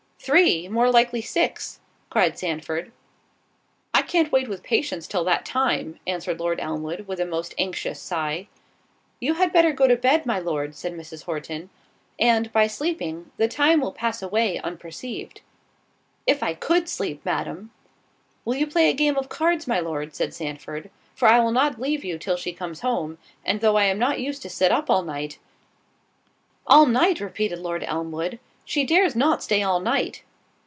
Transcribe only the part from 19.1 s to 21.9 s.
of cards, my Lord?" said Sandford, "for I will not